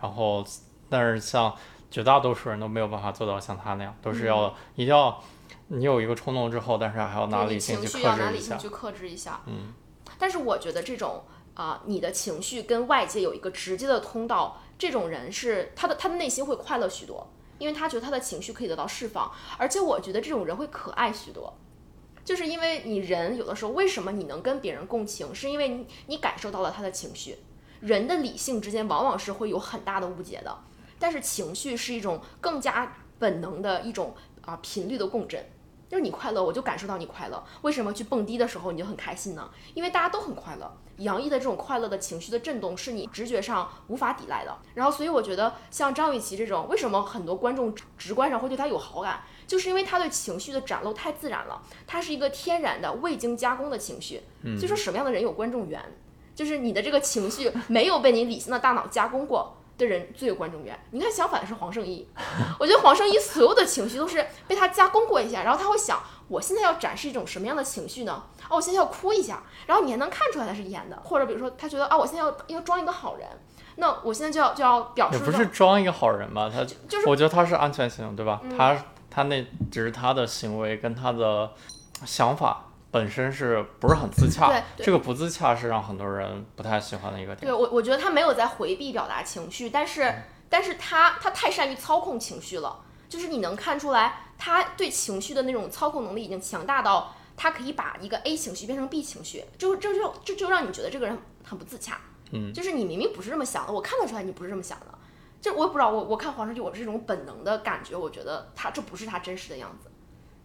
[0.00, 0.44] 然后，
[0.88, 1.54] 但是像
[1.92, 5.22] 绝大多数人都没有办法做到像他那样，都是要、一定要
[5.68, 8.30] 你有一个冲动之后，但是还要拿理性去情绪要拿。
[8.30, 9.42] 理性去克制一下。
[9.46, 9.74] 嗯，
[10.18, 11.22] 但是我觉得这种
[11.54, 21.52] 啊、你的情绪跟外界有一个直接的通道，这种人是他的他的内心会快乐许多，因为他觉得他的情绪可以得到释放，而且我觉得这种人会可爱许多。
[22.24, 27.36] 就是因为你人有的时候为什么你能跟别人共情，是因为你你感受到了他的情绪。
[27.80, 30.56] 人的理性之间往往是会有很大的误解的，
[31.02, 35.44] 但是情绪是一种更加本能的一种啊、频率的共振。
[35.88, 37.44] 就是你快乐，我就感受到你快乐。
[37.62, 39.50] 为什么去蹦迪的时候你就很开心呢？
[39.74, 44.56] 因为大家都很快乐，洋溢的这种快乐的情绪的震动是你直觉上无法抵赖的。
[44.74, 54.22] 然后，所以我觉得像张雨绮这种，为什么很多观众直直观上会对她有好感，就是因为她对情绪的展露太自然了，她是一个天然的未经加工的情绪。
[54.42, 55.82] 所以说，什么样的人有观众缘？
[56.34, 60.78] 就是你的这个情绪没有被你理性的大脑加工过的人最有观众缘。
[60.90, 62.08] 你看，相反的是黄圣依，
[62.58, 68.24] 我觉得黄圣依所有的情绪都是被他加工过一下，然后他会想，我现在要展示一种什么样的情绪呢？
[68.48, 73.26] 哦，我现在要哭一下，然后你还能看出来他是演的，或者比如说他觉得啊，我现在要要装一个好人，
[73.76, 78.40] 那我现在就要就要表也不是装一个好人吧，他就是我觉得他是安全型，对吧？
[78.44, 78.76] 嗯他
[79.10, 81.50] 他那只是他的行为跟他的
[82.06, 84.48] 想法本身是不是很自洽？
[84.48, 84.86] 对对。
[84.86, 87.40] 这个不自洽是让很多人不太喜欢的一个点。
[87.40, 90.14] 对我，我觉得他没有在回避表达情绪，但是，
[90.48, 101.98] 但是他他太善于操控情绪了，就是你能看出来，他对情绪的那种操控能力已经强大到，他可以把一个 A 情绪变成 B 情绪，就这就这就让你觉得这个人很不自洽，
[102.32, 104.86] 嗯，就是你明明不是这么想的，我看得出来你不是这么想的，
[105.40, 109.90] 就我也不知道，我我看黄圣依，我是这种本能的感觉，我觉得他这不是他真实的样子，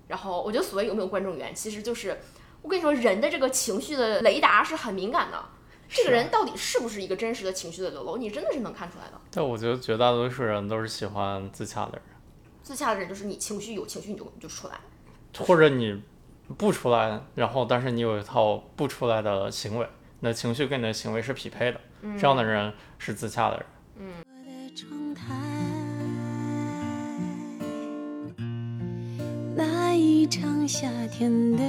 [0.07, 2.17] 然后我觉得所谓有没有观众缘，其实就是
[2.67, 5.41] 我跟你说，人的这个情绪的雷达是很敏感的。
[5.87, 9.13] 这个人到底是不是一个真实的情绪的流露，你真的是能看出来的。
[9.31, 12.01] 但我觉得绝大多数人都是喜欢自洽的人，
[12.61, 14.77] 自洽的人就是你情绪有情绪你就你就出来，
[15.45, 16.03] 或者你
[16.57, 19.87] 不出来，然后但是你有一套不出来的行为，
[20.19, 23.65] 你的情绪跟你的行为是匹配的，嗯这样的人是自洽的人。
[23.95, 24.03] 我
[24.43, 25.23] 的窗台，
[29.55, 31.63] 那一场夏天的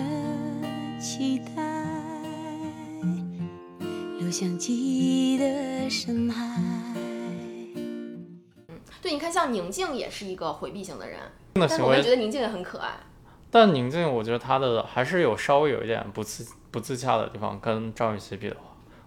[0.98, 1.62] 期待，
[4.18, 6.61] 留向记忆的深海。
[9.00, 11.20] 对，你看像宁静也是一个回避型的人，
[11.54, 12.94] 但是我们觉得宁静也很可爱。
[13.48, 18.62] 但宁静，我觉得她的还是有稍微有一点不自不自洽的地方，跟张雨绮比的话，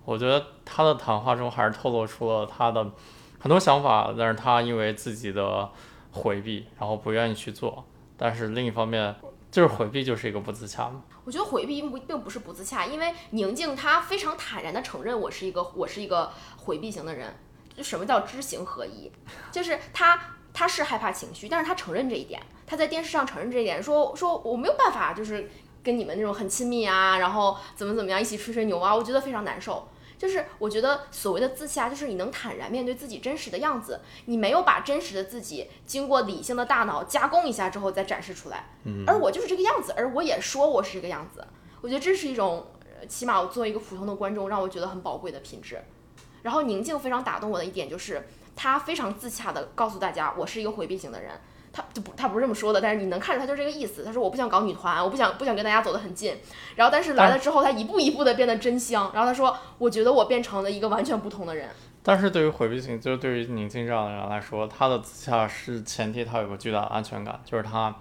[0.06, 2.90] 我觉得她的谈话中还是透露出了她的
[3.38, 5.70] 很多想法，但是她因为自己的
[6.12, 7.84] 回避，然后不愿意去做。
[8.16, 9.14] 但是另一方面，
[9.52, 11.02] 就是回避就是一个不自洽嘛。
[11.24, 17.34] 我觉得回避并不并不是不自洽，因为宁静她非常坦然的承认我是一个我是一个回避型的人。
[17.76, 19.10] 就什么叫知行合一？
[19.52, 20.20] 就是她
[20.54, 25.50] 她是害怕情绪，但是她承认这一点，她在电视上承认这一点，说说我没有办法，就是
[25.82, 29.88] 跟你们那种很亲密啊，然后怎么怎么样一起吹吹牛啊，我觉得非常难受。
[30.22, 38.70] 就是我觉得所谓的自洽，就是你能坦然面对自己真实的样子，你没有把真实的自己经过理性的大脑加工一下之后再展示出来。
[38.84, 41.44] 嗯，而我就是这个样子，而我也说我是这个样子。
[41.82, 42.68] 我觉得这是一种，
[43.00, 45.82] 呃起码我作为一个普通的观众，让我觉得很宝贵的品质。
[46.44, 51.32] 然后宁静非常打动我的一点就是，他非常自洽的告诉大家，我是一个回避型的人。
[51.74, 54.04] 他就不，他不是这么说的，但是你能看出他就是这个意思。
[54.04, 56.36] 他说我不想搞女团，我不想不想跟大家走得很近。
[56.76, 59.10] 然后但是来了之后，他一步一步的变得真香。
[59.14, 61.70] 然后他说，我觉得我变成了一个完全不同的人。
[62.04, 67.96] 但是对于回避型，就是对于宁静这样的人来说，他的自洽是前提，他有个巨大的安全感，就是他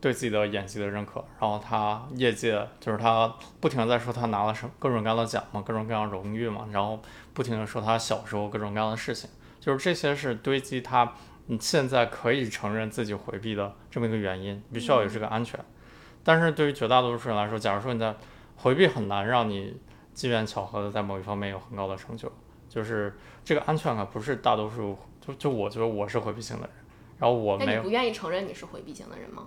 [0.00, 7.00] 对自己的演技的认可，然后他业界就是他不停的在说他拿了什么各种各样的奖嘛，各种各样荣誉嘛，然后
[7.32, 11.14] 不停的说他小时候各种各样的事情，就是这些是堆积他
[11.50, 15.58] 你现在可以承认自己回避的这么一个原因，必须要有这个安全。
[16.22, 18.14] 但是对于绝大多数人来说，假如说你在
[18.56, 19.80] 回避很难让你
[20.12, 22.30] 机缘巧合的在某一方面有很高的成就，
[22.68, 26.70] 就是这个安全感不是大多数，就就我觉得我是回避型的人，
[27.18, 29.46] 然后我没有不愿意承认你是回避型的人吗？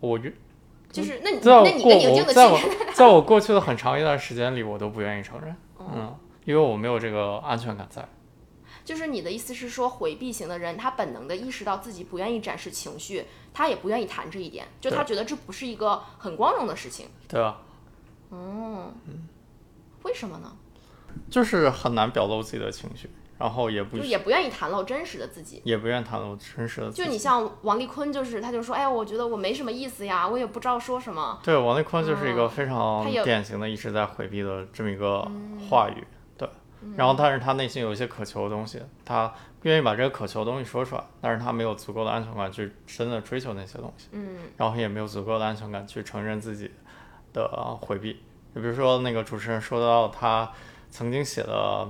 [0.00, 0.30] 我越
[0.92, 2.58] 就是那你在我那你过跟宁静的我在我，
[2.92, 8.06] 在我过去的很长一段时间里，我都不愿意承认，哦嗯，因为我没有这个安全感在。
[8.88, 17.06] 就是你的意思是说，回避型的人他本能的意识到自己不愿意展示情绪，他也不愿意谈这一点，就他觉得这不是一个很光荣的事情。
[17.28, 17.58] 对吧？
[18.30, 18.90] 嗯，
[20.04, 20.56] 为什么呢？
[21.28, 25.60] 就是很难表露自己的情绪，然后也不就也不愿意袒露真实的自己。
[25.66, 27.04] 也不愿意袒露真实的自己。
[27.04, 31.38] 就你像王丽坤，就是他就说，哎呀，我觉得我没什么意思呀，我也不知道说什么。
[31.44, 35.30] 对王丽坤就是一个嗯非常典型的一直在回避的这么一个
[35.68, 36.17] 话语，对。
[36.96, 39.28] 然后，但是他内心有一些渴求的东西，他
[39.60, 46.70] 不愿意把这个渴求的东西说出来，但是他没有足够的安全感去真的追求那些东西，嗯然后也没有足够的安全感去承认自己
[47.32, 48.20] 的回避。
[48.54, 50.50] 就比如说那个主持人说到他
[50.90, 51.86] 曾经写的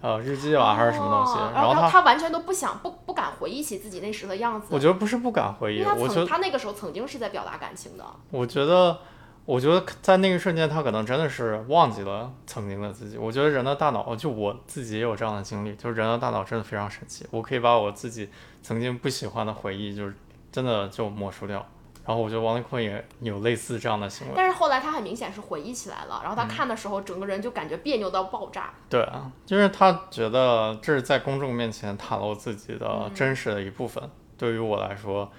[0.00, 4.66] 呃日记吧，还是什么东西，哦然后他他完全都不想不不敢回忆起自己那时的样子。
[4.70, 8.04] 我觉得不是不敢回忆，我觉得他那个时候曾经是在表达感情的。
[8.30, 8.98] 我觉得，
[9.44, 13.18] 我觉得在那个瞬间，他可能真的是忘记了曾经的自己。
[13.18, 17.26] 我觉得人的大脑，就我自己也有这样的经历，就是人的大脑真的非常神奇。
[17.30, 18.28] 我可以把我自己
[18.62, 20.14] 曾经不喜欢的回忆，就是
[20.52, 21.66] 真的就抹除掉。
[22.04, 24.32] 然后我觉得王丽坤也有类似这样的行为。
[24.36, 28.72] 但是后来他很明显是回忆起来了，然后他看的时候，整个人就感觉别扭到爆炸。
[28.88, 34.02] 对啊，就是他觉得这是在公众面前袒露自己的真实的一部分。
[34.36, 35.30] 对于我来说，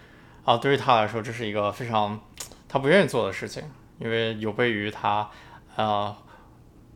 [0.46, 2.18] 啊，对于他来说，这是一个非常
[2.70, 3.64] 他不愿意做的事情，
[4.00, 5.30] 因为有悖于他
[5.76, 6.16] 呃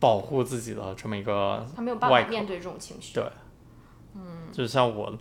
[0.00, 3.14] 保护自己的这么一个他没有办法面对这种情绪。
[3.14, 3.24] 对，
[4.14, 5.16] 嗯，就像我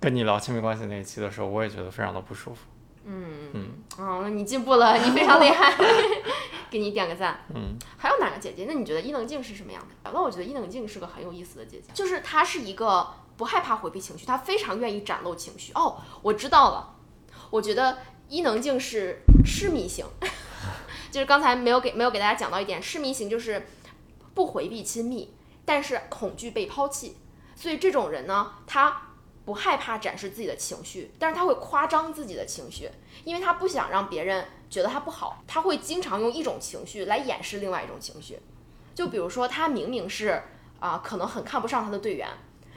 [0.00, 2.60] 跟你聊亲密关系那一期的时候，我也觉得非常的不舒服。
[3.04, 5.72] 嗯嗯，哦，那你进步了，你非常厉害，
[6.68, 7.38] 给你点个赞。
[7.54, 8.64] 嗯，还有哪个姐姐？
[8.66, 10.10] 那你觉得伊能静是什么样的？
[10.12, 13.06] 那我觉得伊能静是个很有意思的姐姐，就是她是一个
[13.36, 15.72] 不害怕回避情绪，她非常愿意展露情绪。
[15.74, 16.96] 哦，我知道了，
[17.50, 17.98] 我觉得
[18.28, 20.04] 伊能静是痴迷型，
[21.16, 23.66] 就是刚才没有给没有给大家讲到一点，痴迷型就是
[24.34, 27.16] 不回避亲密，但是恐惧被抛弃，
[27.54, 29.14] 所以这种人呢，他
[29.46, 32.90] 不害怕展示自己的情绪，但是他会夸张自己的情绪，
[33.24, 38.38] 因为他不想让别人觉得他不好，他会经常用一种情绪来掩饰另外一种情绪。
[38.94, 40.42] 就比如说，他明明是
[40.80, 42.28] 啊、可能很看不上他的队员，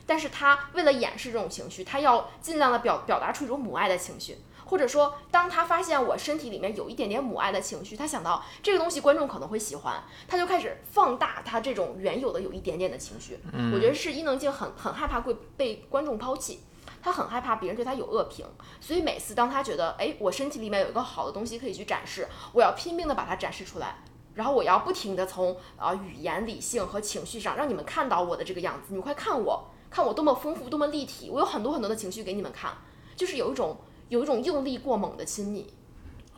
[0.05, 4.37] 但是他为了掩饰这种情绪，他要尽量的表表达出一种母爱的情绪，
[4.69, 13.39] 或者说，当他发现我身体里面有一点点母爱的情绪，他想到这个东西观众可能会喜欢，他就开始放大他这种原有的有一点点的情绪。
[13.73, 16.61] 我觉得是伊能静很很害怕会被观众抛弃。
[17.01, 18.45] 他很害怕别人对他有恶评，
[18.81, 24.03] 所以每次当他觉得，哎，我身体里面有一个好的东西可以去展示，我要拼命的把它展示出来，
[24.33, 32.73] 然后我要不停的从啊、呃语言、理性和情绪上让你们看到我的这个样子，你们快看我，看我多么丰富，多么立体，我有很多很多的情绪给你们看，
[33.15, 33.77] 就是有一种
[34.09, 35.71] 有一种用力过猛的亲密。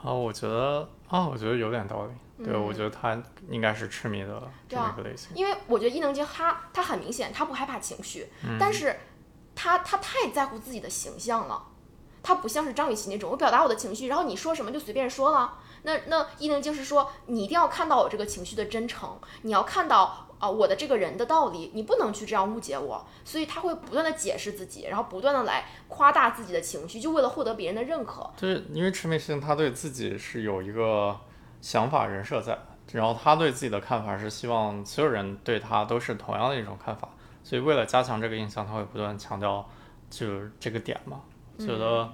[0.01, 2.11] 啊，我觉得啊，我觉得有点道理。
[2.43, 5.29] 对，我嗯觉得他应该是痴迷的这对啊么一个类型。
[5.35, 8.99] 因为我觉得伊能静她她很明显，她不害怕情绪，嗯但是
[9.55, 11.67] 她她太在乎自己的形象了。
[12.23, 15.59] 她不像是张雨绮那种，我表达我的情绪，然后你说什么就随便说了。
[15.83, 23.05] 那那伊能静是说，你一定要看到我这个情绪的真诚，你要看到啊、我的这个人的道理，你不能去这样误解我。
[23.23, 28.29] 所以他会不断的解释自己，然后不断的来夸大自己的情绪，就为了获得别人的认可。
[28.35, 31.15] 就是因为痴迷性，他对自己是有一个
[31.61, 32.57] 想法人设在，
[32.91, 37.07] 然后他对自己的看法是希望所有人对他都是同样的一种看法，
[37.43, 39.63] 所以为了加强这个印象，他会不断强调
[40.09, 41.21] 就是这个点嘛。
[41.57, 42.09] 我觉得，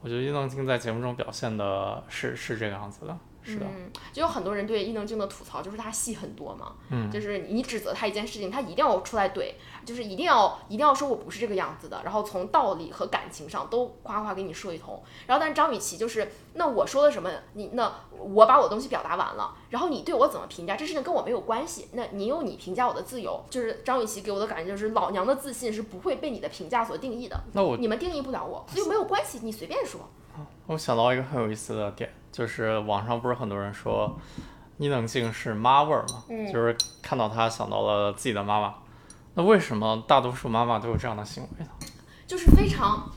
[0.00, 9.52] 我觉得伊能静在节目中表现的是是这个样子的，是的，嗯，就有很多人对伊能静的吐槽，就是她戏很多嘛，嗯就是你指责她一件事情，她一定要出来怼，
[9.84, 15.00] 就是一定要一定要说我不是这个样子的，然后从道理和感情上都夸夸给你说一通。
[15.26, 23.44] 然后但是张雨绮就是，那我说了什么，你那我把我的东西表达完了，然后你对我怎么评价，这事情跟我没有关系，那你有你评价我的自由。
[23.48, 30.00] 就是张雨绮给我的感觉就是，老娘的自信是不会被你的评价所定义的，那我你们定义不了我，所以没有关系，你随便说。
[30.66, 34.14] 我想到一个很有意思的点，就是网上不是很多人说
[34.76, 38.74] 伊能静是妈味儿嘛，嗯就是看到她想到了自己的妈妈。
[39.32, 41.70] 那为什么大多数妈妈都有这样的行为呢？
[42.26, 43.10] 就是非常，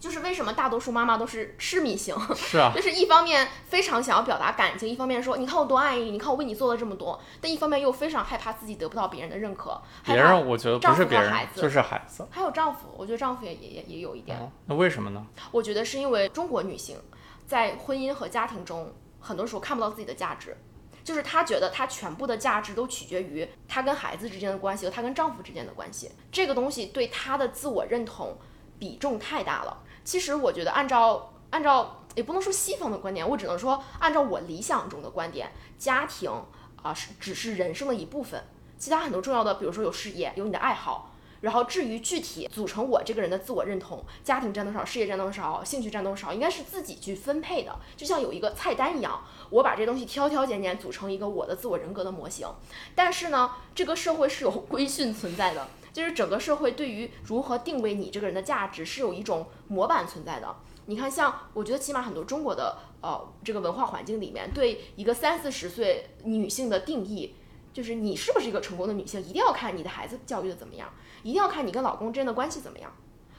[0.00, 12.26] 就是为什么大多数妈妈都是痴迷型，是啊，就是一方面非常想要表达感情，一方面说你看我多爱你，你看我为你做了这么多，但一方面又非常害怕自己得不到别人的认可，别人我觉得不是别人孩，子就是孩子。
[12.28, 15.24] 还有丈夫，我觉得丈夫也也也也有一点，嗯，那为什么呢？
[15.52, 16.96] 我觉得是因为中国女性
[17.46, 20.56] 在婚姻和家庭中，很多时候看不到自己的价值。
[21.02, 28.38] 就是她觉得她全部的价值都取决于她跟孩子之间的关系和她跟丈夫之间的关系，这个东西对她的自我认同
[28.78, 29.82] 比重太大了。
[30.02, 36.30] 其实我觉得按照按照也不能说西方的观点，我只能说按照我理想中的观点，家庭
[36.82, 38.42] 啊、是只是人生的一部分，
[38.78, 41.10] 其他很多重要的，比如说有事业，有你的爱好。
[41.44, 52.48] 然后至于具体组成我这个人的自我认同，家庭占多少，事业占多少，兴趣占多少，应该是自己去分配的，就像有一个菜单一样，我把这东西挑挑拣拣组成一个我的自我人格的模型。
[52.94, 60.56] 但是呢，这个社会是有规训存在的，就是整个社会对于如何定位你这个人的价值是有一种模板存在的。
[60.86, 67.34] 你看，像我觉得起码很多中国的呃这个文化环境里面，对一个三四十岁女性的定义，
[67.72, 70.92] 就是你是不是一个成功的女性，一定要看你的孩子教育的怎么样，
[71.24, 72.92] 一定要看你跟老公之间的关系怎么样。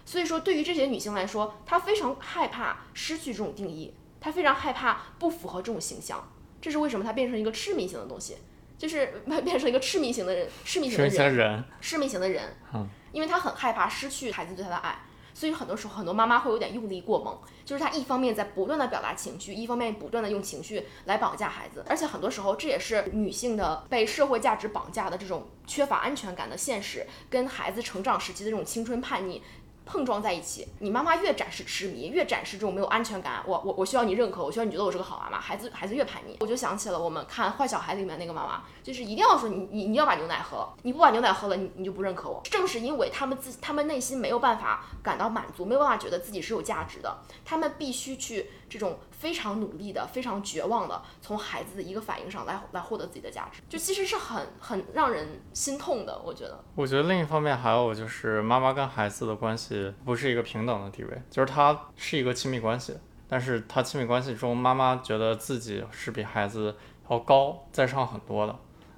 [0.03, 6.31] 所以说，对于这些女性来说，她非常害怕失去这种定义，她非常害怕不符合这种形象。
[6.61, 8.37] 这是为什么她变成一个痴迷型的东西，
[8.77, 14.99] 就是变成一个痴迷型的人，痴迷型的人痴迷型的人嗯，因为她很害怕失去孩子对她的爱。
[15.35, 29.43] 所以很多时候，很多妈妈会有点用力过猛，就是她一方面在不断的表达情绪，一方面不断的用情绪来绑架孩子，而且很多时候这也是女性的被社会价值绑架的这种缺乏安全感的现实，跟孩子成长时期的这种青春叛逆。
[29.85, 42.41] 碰撞在一起，你妈妈越展示痴迷，越展示这种没有安全感，我我我需要你认可，我需要你觉得我是个好妈妈，孩子孩子越叛逆，我就想起了我们看《坏小孩》里面那个妈妈，就是一定要说你你你要把牛奶喝了，你不把牛奶喝了，你你就不认可我。
[42.45, 56.61] 正是因为他们自他们内心没有办法感到满足，没有办法觉得自己是有价值的，他们必须去这种非常努力的、非常绝望的从孩子的一个反应上来来获得自己的价值，就其实是很很让人心痛的，我觉得。
[56.75, 62.97] 我觉得另一方面还有就是妈妈跟孩子的关系不是一个平等的地位，就是它是一个亲密关系，
[63.29, 66.75] 但是他亲密关系中，妈妈觉得自己是比孩子
[67.09, 68.53] 要高在上很多的。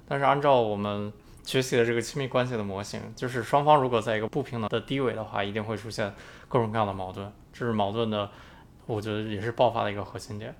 [0.08, 1.12] 但是按照我们
[1.44, 6.12] 学习的这个亲密关系的模型，就是双方如果在一个不平等的地位的话，一定会出现
[6.48, 7.32] 各种各样的矛盾。
[7.52, 8.30] 这是矛盾的，
[8.88, 10.54] 我觉得也是爆发的一个核心点。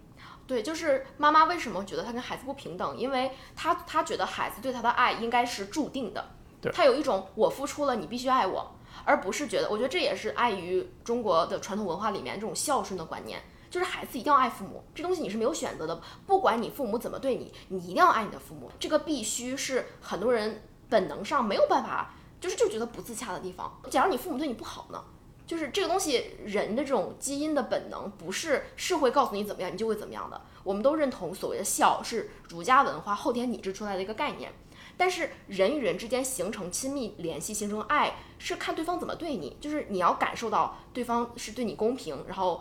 [0.47, 2.97] 对，就是妈妈为什么觉得她跟孩子不平等？
[2.97, 8.75] 因为她她觉得孩子对她的爱应该是注定的，对她有一种我付出了，你必须爱我，
[9.05, 23.79] 而不是觉得，我觉得这也是碍于中国的传统文化里面这种孝顺的观念，就是孩子一定要爱父母，这东西你是没有选择的，不管你父母怎么对你，你一定要爱你的父母，这个必须是很多人本能上没有办法，就是就觉得不自洽的地方。
[23.91, 25.05] 假如你父母对你不好呢？
[25.49, 30.39] 就是这个东西，人的这种基因的本能，不是是会告诉你怎么样，你就会怎么样的。
[30.63, 34.53] 我们都认同所谓的孝是儒家文化后天拟制出来的一个概念，
[34.99, 42.61] 但是人与人之间形成亲密联系、形成爱，是看对方怎么对你，就是你要感受到对方是对你公平，然后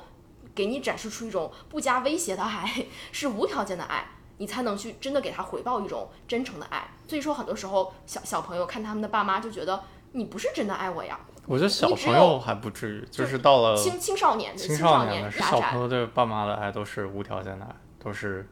[0.55, 4.07] 给你展示出一种不加威胁的爱， 是无条件的爱，
[4.37, 6.89] 你才能去真的给他回报一种真诚的爱。
[7.05, 9.83] 所以说，很多时候小小朋友看他们的爸妈就觉得
[10.13, 11.19] 你不是真的爱我呀。
[11.47, 17.73] 我觉得小朋友还不至于，就是到了青青少年，青少年的是小朋，友对爸妈的爱都是无条件的爱，
[18.03, 18.45] 都是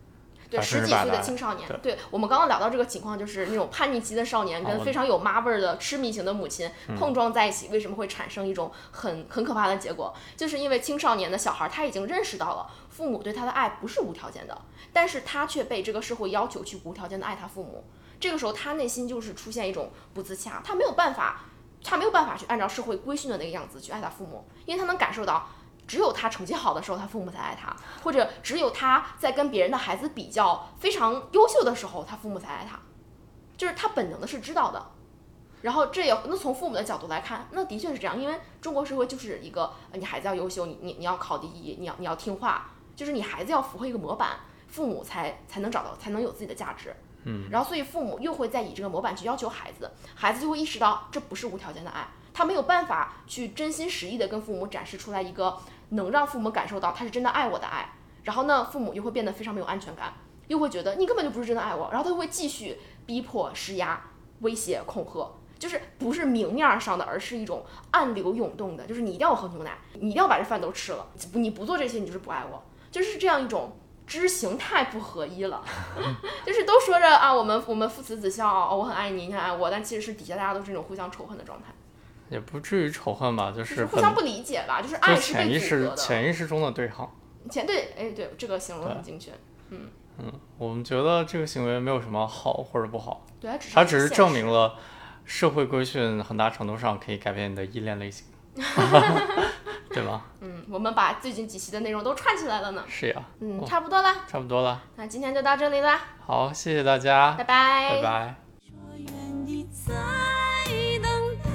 [0.49, 10.13] 对十几岁的青少年对，我们刚刚聊到这个情况，就是那种叛逆期的少年跟哦非常有妈味儿的痴迷型的母亲嗯碰撞在一起，为什么会产生一种很很可怕的结果？
[10.37, 14.57] 就是因为青少年的小孩他已经认识到了父母对他的爱不是无条件的，
[14.93, 17.83] 但是他却被这个社会要求去无条件的爱他父母，
[18.21, 21.41] 这个时候他内心就是出现一种不自洽，他没有办法。
[21.85, 25.47] 他没有办法去按照社会规训的那个样子去爱他父母，因为他能感受到，
[25.87, 32.79] 只有他成绩好的时候，他父母才爱他，或者只有他在跟别人的孩子比较非常优秀的时候，他父母才爱他，
[33.55, 34.83] 就是他本能的是知道的。
[35.61, 46.95] 然后这也那从父母的角度来看，那的确是这样，因为中国社会就是一个你孩子要优秀，你你你要考第一，你要你要听话，就是你孩子要符合一个模板，父母才才能找到才能有自己的价值。
[47.25, 55.57] 嗯，然后所以父母又会再以这个模板去要求孩子，孩子就会意识到这不是无条件的爱，他没有办法去真心实意的跟父母展示出来一个
[55.89, 57.89] 能让父母感受到他是真的爱我的爱。
[58.23, 60.13] 然后呢，父母又会变得非常没有安全感，
[60.47, 63.99] 又会觉得你根本就不是真的爱我，然后他会继续逼迫、施压、
[64.41, 73.75] 威胁、恐吓，就是不是明面上的，而是一种暗流涌动的，就是你一定要喝牛奶，你一定要把这饭都吃了，你不做这些，你就是不爱我，就是这样一种。
[74.05, 75.63] 知行太不合一了，
[76.45, 81.73] 就是都说着啊，我们我们父慈子孝啊、哦，我很爱你，你很爱我，但其实是底下大家都是那种互相仇恨的状态，
[82.29, 85.91] 也不至于仇恨吧，就就是互相不理解吧，就是爱是潜意识。
[85.95, 87.11] 潜意识中的对抗。
[87.49, 89.31] 潜对，哎，对，这个形容很精确。
[89.69, 94.75] 嗯嗯，我们觉得这个行为没有什么好或者不好，对，它只是它只是证明了
[95.25, 98.27] 社会规训很大程度上可以改变你的依恋类型，
[99.91, 100.25] 对吧？
[100.41, 102.83] 嗯，我们把最近几期的内容都串起来了呢。
[102.87, 104.81] 是呀，嗯，哦差不多啦，差不多了。
[104.95, 108.35] 那今天就到这里啦，好，谢谢大家，拜拜，拜拜。
[108.59, 108.73] 说
[110.69, 111.11] 愿等
[111.43, 111.49] 待，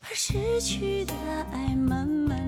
[0.00, 1.14] 把失去的
[1.52, 2.38] 爱慢慢